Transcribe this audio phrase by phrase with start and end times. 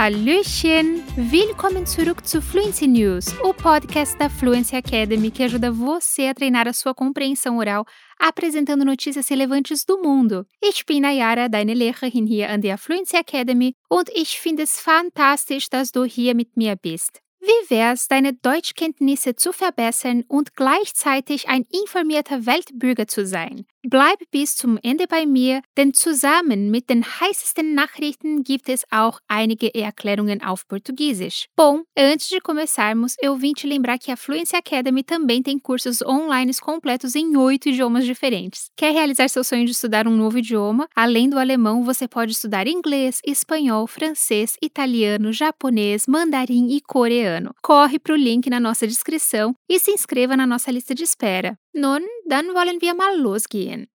[0.00, 1.02] Hallöchen!
[1.14, 6.66] Willkommen zurück zu Fluency News, o podcast da Fluency Academy que ajuda você a treinar
[6.66, 7.84] a sua compreensão oral,
[8.18, 10.46] apresentando notícias relevantes do mundo.
[10.62, 15.68] Ich bin Nayara, deine Lehrerin hier an der Fluency Academy und ich finde es fantastisch,
[15.68, 17.20] dass du hier mit mir bist.
[17.38, 23.66] Wie wär's, deine Deutschkenntnisse zu verbessern und gleichzeitig ein informierter Weltbürger zu sein?
[23.82, 29.20] Bleib bis zum Ende bei mir, denn zusammen mit den heißesten Nachrichten gibt es auch
[29.26, 31.46] einige Erklärungen auf Portugiesisch.
[31.56, 36.02] Bom, antes de começarmos, eu vim te lembrar que a Fluency Academy também tem cursos
[36.02, 38.66] online completos em oito idiomas diferentes.
[38.76, 40.86] Quer realizar seu sonho de estudar um novo idioma?
[40.94, 47.54] Além do alemão, você pode estudar inglês, espanhol, francês, italiano, japonês, mandarim e coreano.
[47.62, 51.56] Corre para o link na nossa descrição e se inscreva na nossa lista de espera.
[51.72, 53.86] Nun, dann wollen wir mal losgehen.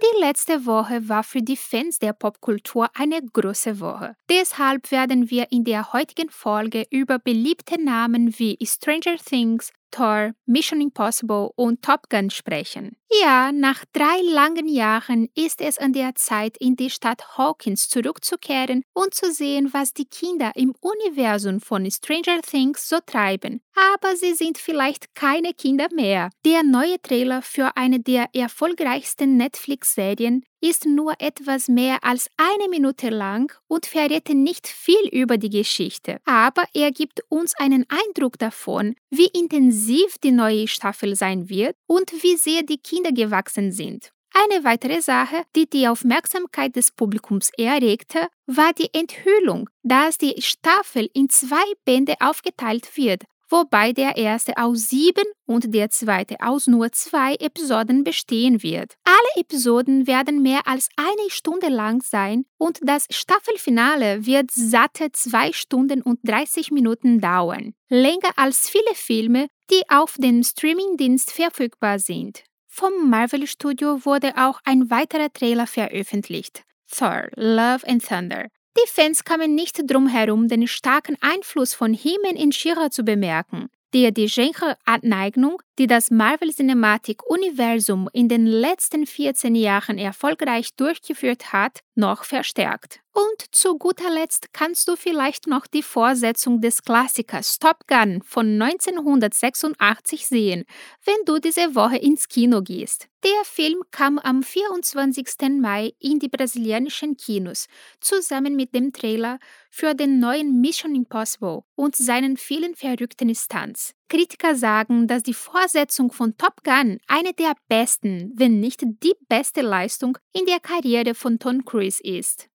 [0.00, 4.16] Die letzte Woche war für die Fans der Popkultur eine große Woche.
[4.30, 10.80] Deshalb werden wir in der heutigen Folge über beliebte Namen wie Stranger Things, Thor, Mission
[10.80, 12.96] Impossible und Top Gun sprechen.
[13.22, 18.82] Ja, nach drei langen Jahren ist es an der Zeit, in die Stadt Hawkins zurückzukehren
[18.92, 23.60] und zu sehen, was die Kinder im Universum von Stranger Things so treiben.
[23.94, 26.30] Aber sie sind vielleicht keine Kinder mehr.
[26.44, 33.10] Der neue Trailer für eine der erfolgreichsten Netflix-Serien ist nur etwas mehr als eine Minute
[33.10, 38.94] lang und verrät nicht viel über die Geschichte, aber er gibt uns einen Eindruck davon,
[39.10, 44.10] wie intensiv die neue Staffel sein wird und wie sehr die Kinder gewachsen sind.
[44.34, 51.08] Eine weitere Sache, die die Aufmerksamkeit des Publikums erregte, war die Enthüllung, dass die Staffel
[51.14, 56.92] in zwei Bände aufgeteilt wird wobei der erste aus sieben und der zweite aus nur
[56.92, 58.94] zwei Episoden bestehen wird.
[59.04, 65.52] Alle Episoden werden mehr als eine Stunde lang sein und das Staffelfinale wird satte zwei
[65.52, 67.74] Stunden und 30 Minuten dauern.
[67.88, 72.44] Länger als viele Filme, die auf dem Streamingdienst verfügbar sind.
[72.66, 76.62] Vom Marvel Studio wurde auch ein weiterer Trailer veröffentlicht.
[76.90, 78.48] Thor, Love and Thunder.
[78.76, 83.70] Die Fans kamen nicht drum herum, den starken Einfluss von He-Man in She-Ra zu bemerken,
[83.94, 91.52] der die Genre-Aneignung, die das Marvel Cinematic Universum in den letzten 14 Jahren erfolgreich durchgeführt
[91.52, 93.00] hat, noch verstärkt.
[93.12, 98.60] Und zu guter Letzt kannst du vielleicht noch die Fortsetzung des Klassikers Top Gun von
[98.60, 100.64] 1986 sehen,
[101.04, 103.08] wenn du diese Woche ins Kino gehst.
[103.24, 105.48] Der Film kam am 24.
[105.60, 107.68] Mai in die brasilianischen Kinos,
[108.00, 109.38] zusammen mit dem Trailer
[109.70, 113.94] für den neuen Mission Impossible und seinen vielen verrückten Stunts.
[114.08, 119.62] Kritiker sagen, dass die Fortsetzung von Top Gun eine der besten, wenn nicht die beste
[119.62, 122.48] Leistung in der Karriere von Tom Cruise ist.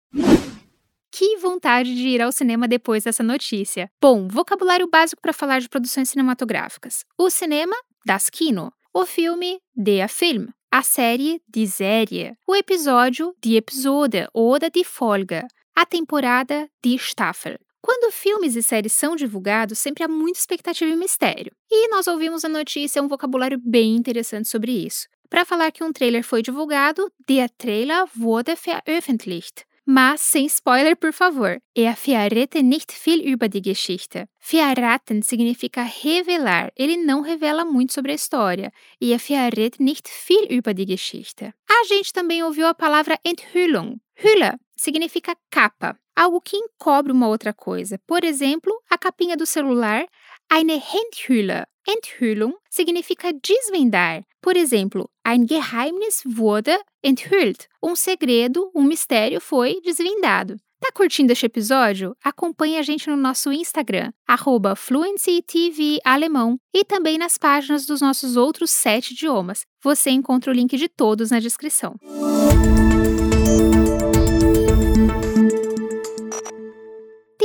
[1.12, 3.90] Que vontade de ir ao cinema depois dessa notícia.
[4.00, 7.04] Bom, vocabulário básico para falar de produções cinematográficas.
[7.18, 7.74] O cinema,
[8.06, 8.72] das Kino.
[8.94, 10.48] O filme, der Film.
[10.70, 12.36] A série, die Serie.
[12.46, 15.46] O episódio, die Episode oder die Folge.
[15.74, 17.58] A temporada, die Staffel.
[17.82, 21.52] Quando filmes e séries são divulgados, sempre há muita expectativa e mistério.
[21.70, 25.08] E nós ouvimos a notícia um vocabulário bem interessante sobre isso.
[25.28, 29.64] Para falar que um trailer foi divulgado, der Trailer wurde veröffentlicht.
[29.86, 31.60] Mas sem spoiler, por favor.
[31.74, 34.28] Er verrät nicht viel über die Geschichte.
[34.38, 36.70] Verraten significa revelar.
[36.76, 38.72] Ele não revela muito sobre a história.
[39.00, 41.52] E er verrät nicht viel über die Geschichte.
[41.68, 43.98] A gente também ouviu a palavra Enthüllung.
[44.14, 47.98] Hülle significa capa, algo que encobre uma outra coisa.
[48.06, 50.06] Por exemplo, a capinha do celular,
[50.52, 51.64] eine Enthülle.
[51.88, 54.22] Enthüllung significa desvendar.
[54.42, 57.66] Por exemplo, ein Geheimnis wurde enthüllt.
[57.82, 60.56] Um segredo, um mistério foi desvendado.
[60.78, 62.14] Tá curtindo este episódio?
[62.22, 64.12] Acompanhe a gente no nosso Instagram,
[64.76, 69.64] @fluencytvalemão e também nas páginas dos nossos outros sete idiomas.
[69.82, 71.96] Você encontra o link de todos na descrição.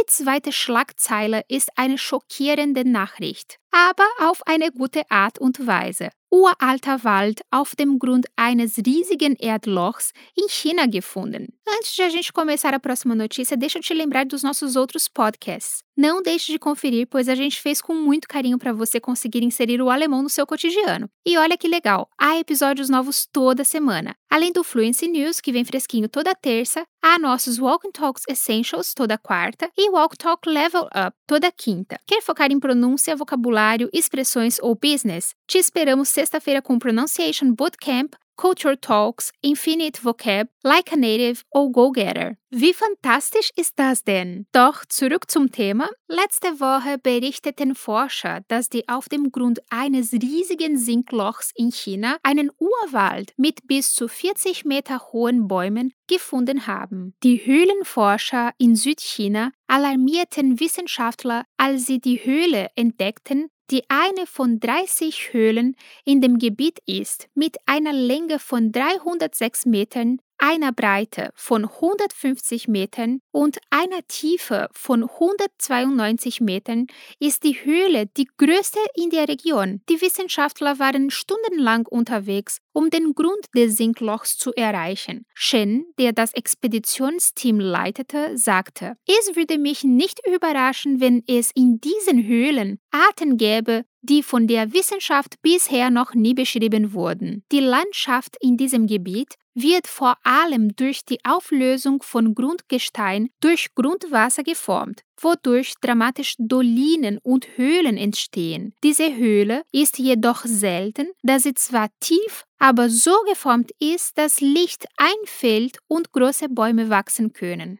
[0.05, 6.09] Die zweite Schlagzeile ist eine schockierende Nachricht, aber auf eine gute Art und Weise.
[6.35, 11.47] uralter Wald auf dem Grund eines riesigen Erdlochs em China gefunden.
[11.67, 15.07] Antes de a gente começar a próxima notícia, deixa eu te lembrar dos nossos outros
[15.07, 15.83] podcasts.
[15.97, 19.81] Não deixe de conferir, pois a gente fez com muito carinho para você conseguir inserir
[19.81, 21.09] o alemão no seu cotidiano.
[21.25, 24.13] E olha que legal, há episódios novos toda semana.
[24.29, 28.93] Além do Fluency News, que vem fresquinho toda terça, há nossos Walk and Talks Essentials
[28.93, 31.97] toda quarta e Walk Talk Level Up toda quinta.
[32.05, 35.33] Quer focar em pronúncia, vocabulário, expressões ou business?
[35.47, 42.37] Te esperamos sexta-feira com Pronunciation Bootcamp Culture Talks, Infinite Vocab, Like a Native oder Go-Getter.
[42.49, 44.45] Wie fantastisch ist das denn?
[44.51, 45.89] Doch zurück zum Thema.
[46.07, 52.51] Letzte Woche berichteten Forscher, dass die auf dem Grund eines riesigen Sinklochs in China einen
[52.59, 57.13] Urwald mit bis zu 40 Meter hohen Bäumen gefunden haben.
[57.23, 65.33] Die Höhlenforscher in Südchina alarmierten Wissenschaftler, als sie die Höhle entdeckten, die eine von 30
[65.33, 65.75] Höhlen
[66.05, 73.19] in dem Gebiet ist, mit einer Länge von 306 Metern einer Breite von 150 Metern
[73.31, 76.87] und einer Tiefe von 192 Metern
[77.19, 79.81] ist die Höhle die größte in der Region.
[79.89, 85.25] Die Wissenschaftler waren stundenlang unterwegs, um den Grund des Sinklochs zu erreichen.
[85.33, 92.25] Shen, der das Expeditionsteam leitete, sagte, es würde mich nicht überraschen, wenn es in diesen
[92.25, 97.43] Höhlen Arten gäbe, die von der Wissenschaft bisher noch nie beschrieben wurden.
[97.51, 104.43] Die Landschaft in diesem Gebiet wird vor allem durch die Auflösung von Grundgestein durch Grundwasser
[104.43, 108.73] geformt, wodurch dramatisch Dolinen und Höhlen entstehen.
[108.83, 114.85] Diese Höhle ist jedoch selten, da sie zwar tief, aber so geformt ist, dass Licht
[114.97, 117.79] einfällt und große Bäume wachsen können.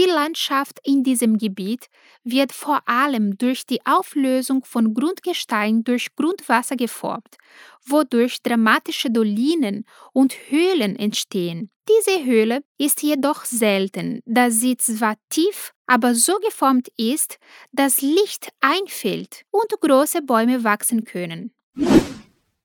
[0.00, 1.88] Die Landschaft in diesem Gebiet
[2.24, 7.36] wird vor allem durch die Auflösung von Grundgestein durch Grundwasser geformt,
[7.84, 11.70] wodurch dramatische Dolinen und Höhlen entstehen.
[11.86, 17.36] Diese Höhle ist jedoch selten, da sie zwar tief, aber so geformt ist,
[17.70, 21.52] dass Licht einfällt und große Bäume wachsen können.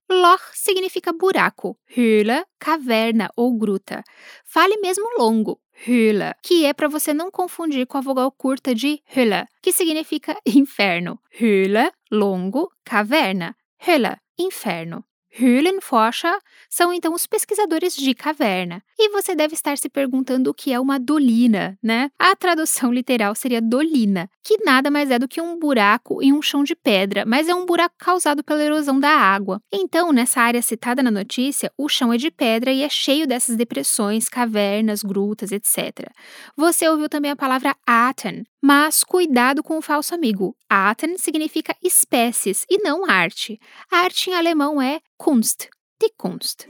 [0.09, 4.03] Loch significa buraco, höhle, caverna ou gruta.
[4.45, 9.01] Fale mesmo longo, höhle, que é para você não confundir com a vogal curta de
[9.15, 11.19] hölle, que significa inferno.
[11.39, 13.55] Höhle, longo, caverna.
[13.85, 15.03] Hölle, inferno.
[15.39, 16.37] Höhlenforscher
[16.69, 18.81] são então os pesquisadores de caverna.
[18.97, 22.09] E você deve estar se perguntando o que é uma dolina, né?
[22.17, 26.41] A tradução literal seria dolina, que nada mais é do que um buraco em um
[26.41, 29.59] chão de pedra, mas é um buraco causado pela erosão da água.
[29.71, 33.57] Então, nessa área citada na notícia, o chão é de pedra e é cheio dessas
[33.57, 36.09] depressões, cavernas, grutas, etc.
[36.55, 40.57] Você ouviu também a palavra Aten, mas cuidado com o falso amigo.
[40.67, 43.59] Arten significa espécies e não arte.
[43.91, 45.69] arte em alemão é Kunst,
[46.01, 46.67] die Kunst.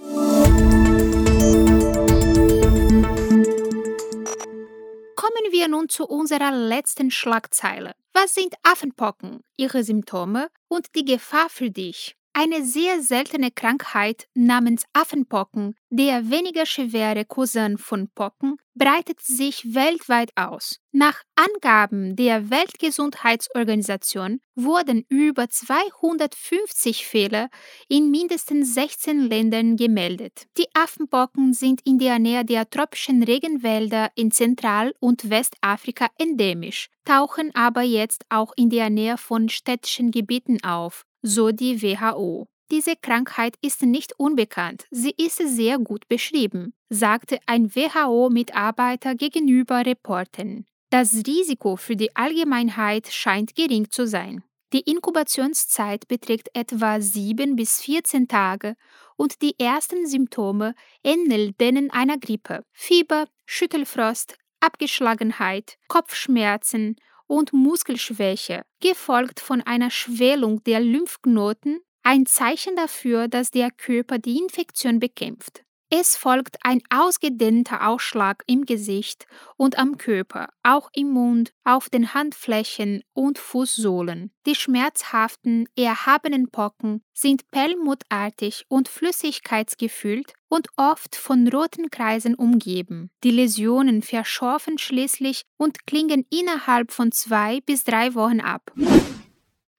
[5.15, 7.95] Kommen wir nun zu unserer letzten Schlagzeile.
[8.13, 12.17] Was sind Affenpocken, ihre Symptome und die Gefahr für dich?
[12.37, 20.31] Eine sehr seltene Krankheit namens Affenpocken, der weniger schwere Cousin von Pocken, breitet sich weltweit
[20.35, 20.81] aus.
[20.91, 27.47] Nach Angaben der Weltgesundheitsorganisation wurden über 250 Fälle
[27.87, 30.47] in mindestens 16 Ländern gemeldet.
[30.57, 37.55] Die Affenpocken sind in der Nähe der tropischen Regenwälder in Zentral- und Westafrika endemisch, tauchen
[37.55, 42.47] aber jetzt auch in der Nähe von städtischen Gebieten auf so die WHO.
[42.71, 50.65] Diese Krankheit ist nicht unbekannt, sie ist sehr gut beschrieben, sagte ein WHO-Mitarbeiter gegenüber Reportern.
[50.89, 54.43] Das Risiko für die Allgemeinheit scheint gering zu sein.
[54.73, 58.75] Die Inkubationszeit beträgt etwa 7 bis 14 Tage
[59.15, 62.63] und die ersten Symptome ähneln denen einer Grippe.
[62.71, 66.95] Fieber, Schüttelfrost, Abgeschlagenheit, Kopfschmerzen
[67.27, 74.37] und Muskelschwäche, gefolgt von einer Schwellung der Lymphknoten, ein Zeichen dafür, dass der Körper die
[74.37, 75.64] Infektion bekämpft.
[75.89, 82.15] Es folgt ein ausgedehnter Ausschlag im Gesicht und am Körper, auch im Mund, auf den
[82.15, 84.31] Handflächen und Fußsohlen.
[84.47, 93.11] Die schmerzhaften, erhabenen Pocken sind perlmuttartig und flüssigkeitsgefüllt und oft von roten Kreisen umgeben.
[93.23, 98.71] Die Läsionen verschorfen schließlich und klingen innerhalb von zwei bis drei Wochen ab.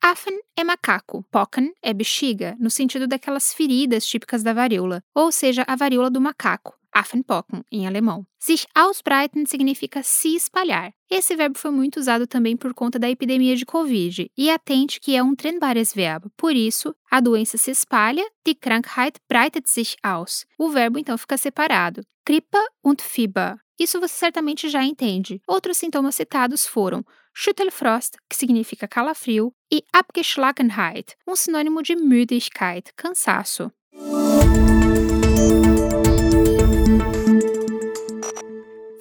[0.09, 5.65] Affen é macaco, pocken é bexiga, no sentido daquelas feridas típicas da varíola, ou seja,
[5.67, 8.25] a varíola do macaco, Affenpocken em alemão.
[8.39, 10.93] Sich ausbreiten significa se espalhar.
[11.11, 15.17] Esse verbo foi muito usado também por conta da epidemia de Covid, e atente que
[15.17, 20.47] é um trennbares verbo, por isso, a doença se espalha, die Krankheit breitet sich aus.
[20.57, 22.03] O verbo então fica separado.
[22.25, 23.59] Grippe und Fieber.
[23.79, 25.41] Isso você certamente já entende.
[25.47, 27.05] Outros sintomas citados foram
[27.35, 33.71] Schüttelfrost, que significa calafrio, e Abgeschlagenheit, um sinônimo de Müdigkeit, cansaço.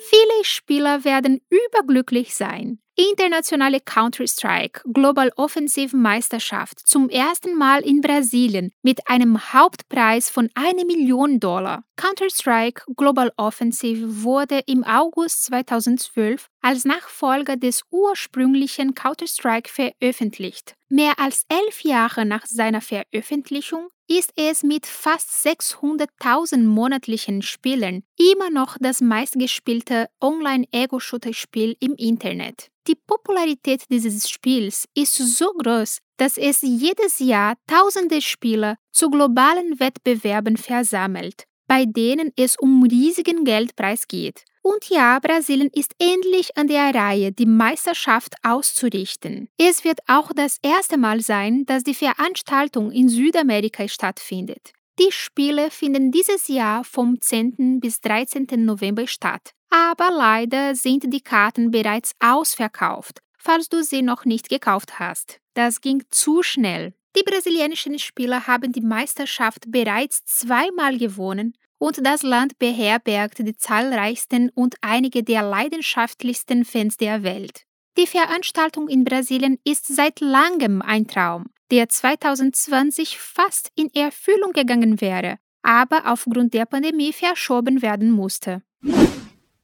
[0.09, 2.79] Viele Spieler werden überglücklich sein.
[2.95, 10.85] Internationale Counter-Strike Global Offensive Meisterschaft zum ersten Mal in Brasilien mit einem Hauptpreis von 1
[10.85, 11.83] Million Dollar.
[11.97, 20.75] Counter-Strike Global Offensive wurde im August 2012 als Nachfolger des ursprünglichen Counter-Strike veröffentlicht.
[20.89, 28.51] Mehr als elf Jahre nach seiner Veröffentlichung ist es mit fast 600.000 monatlichen Spielern immer
[28.51, 32.69] noch das meistgespielte Online-Ego-Shooter-Spiel im Internet.
[32.87, 39.79] Die Popularität dieses Spiels ist so groß, dass es jedes Jahr tausende Spieler zu globalen
[39.79, 44.45] Wettbewerben versammelt, bei denen es um riesigen Geldpreis geht.
[44.65, 49.47] Und ja, Brasilien ist endlich an der Reihe, die Meisterschaft auszurichten.
[49.59, 54.73] Es wird auch das erste Mal sein, dass die Veranstaltung in Südamerika stattfindet.
[54.97, 57.79] Die Spiele finden dieses Jahr vom 10.
[57.79, 58.47] bis 13.
[58.65, 59.51] November statt.
[59.69, 65.37] Aber leider sind die Karten bereits ausverkauft, falls du sie noch nicht gekauft hast.
[65.53, 66.95] Das ging zu schnell.
[67.15, 71.53] Die brasilianischen Spieler haben die Meisterschaft bereits zweimal gewonnen
[71.85, 77.61] und das Land beherbergt die zahlreichsten und einige der leidenschaftlichsten Fans der Welt.
[77.95, 84.99] Die Veranstaltung in Brasilien ist seit langem ein Traum, der 2020 fast in Erfüllung gegangen
[84.99, 88.63] wäre, aber aufgrund der Pandemie verschoben werden musste.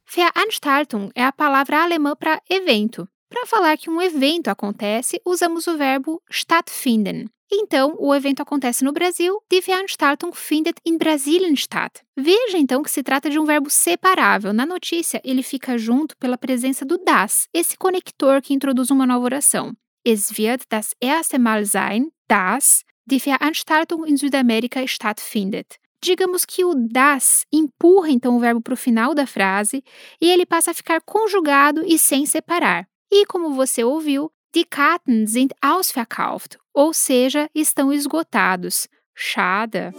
[0.05, 3.07] Veranstaltung é a palavra alemã para evento.
[3.31, 8.91] Para falar que um evento acontece, usamos o verbo stattfinden, Então, o evento acontece no
[8.93, 12.01] Brasil, die Veranstaltung findet in Brasilien statt.
[12.17, 14.53] Veja então que se trata de um verbo separável.
[14.53, 19.25] Na notícia, ele fica junto pela presença do das, esse conector que introduz uma nova
[19.25, 19.73] oração.
[20.05, 25.77] Es wird das erste Mal sein, dass die Veranstaltung in Südamerika stattfindet.
[26.03, 29.83] Digamos que o das empurra então o verbo para o final da frase
[30.19, 32.90] e ele passa a ficar conjugado e sem separar.
[33.11, 38.89] E como você ouviu, Die Karten sind ausverkauft, ou seja, estão esgotados.
[39.13, 39.93] Schade.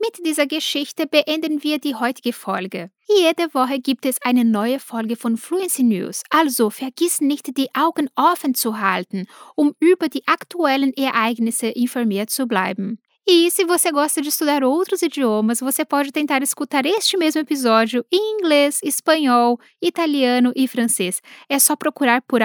[0.00, 2.90] Mit dieser Geschichte beenden wir die heutige Folge.
[3.08, 8.10] Jede Woche gibt es eine neue Folge von Fluency News, also vergiss nicht, die Augen
[8.16, 13.01] offen zu halten, um über die aktuellen Ereignisse informiert zu bleiben.
[13.26, 18.04] E se você gosta de estudar outros idiomas, você pode tentar escutar este mesmo episódio
[18.10, 21.22] em inglês, espanhol, italiano e francês.
[21.48, 22.40] É só procurar por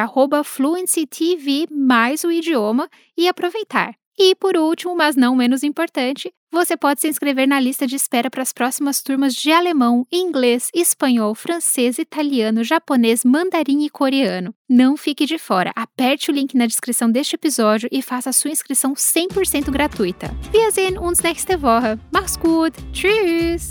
[0.45, 3.95] @fluencytv mais o idioma e aproveitar.
[4.17, 8.29] E por último, mas não menos importante, você pode se inscrever na lista de espera
[8.29, 14.55] para as próximas turmas de alemão, inglês, espanhol, francês, italiano, japonês, mandarim e coreano.
[14.67, 15.71] Não fique de fora.
[15.75, 20.33] Aperte o link na descrição deste episódio e faça a sua inscrição 100% gratuita.
[20.51, 21.99] Wir sehen uns nächste Woche.
[22.11, 22.73] Mach's gut.
[22.91, 23.69] Tschüss.